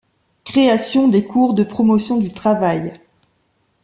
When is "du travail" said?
2.17-2.99